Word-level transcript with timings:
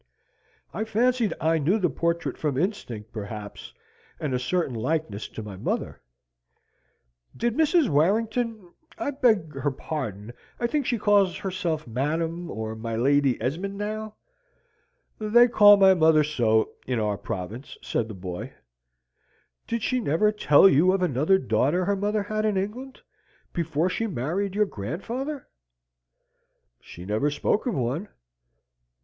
"I 0.73 0.83
fancied 0.83 1.31
I 1.39 1.59
knew 1.59 1.77
the 1.77 1.87
portrait 1.87 2.35
from 2.35 2.57
instinct, 2.57 3.13
perhaps, 3.13 3.71
and 4.19 4.33
a 4.33 4.39
certain 4.39 4.73
likeness 4.73 5.27
to 5.27 5.43
my 5.43 5.55
mother." 5.57 6.01
"Did 7.37 7.53
Mrs. 7.55 7.87
Warrington 7.87 8.73
I 8.97 9.11
beg 9.11 9.53
her 9.53 9.69
pardon, 9.69 10.33
I 10.59 10.65
think 10.65 10.87
she 10.87 10.97
calls 10.97 11.37
herself 11.37 11.85
Madam 11.85 12.49
or 12.49 12.75
my 12.75 12.95
Lady 12.95 13.39
Esmond 13.39 13.77
now?" 13.77 14.15
"They 15.19 15.47
call 15.47 15.77
my 15.77 15.93
mother 15.93 16.23
so 16.23 16.71
in 16.87 16.99
our 16.99 17.15
province," 17.15 17.77
said 17.83 18.07
the 18.07 18.15
boy. 18.15 18.53
"Did 19.67 19.83
she 19.83 19.99
never 19.99 20.31
tell 20.31 20.67
you 20.67 20.93
of 20.93 21.03
another 21.03 21.37
daughter 21.37 21.85
her 21.85 21.95
mother 21.95 22.23
had 22.23 22.43
in 22.43 22.57
England, 22.57 22.99
before 23.53 23.87
she 23.87 24.07
married 24.07 24.55
your 24.55 24.65
grandfather?" 24.65 25.45
"She 26.79 27.05
never 27.05 27.29
spoke 27.29 27.67
of 27.67 27.75
one." 27.75 28.07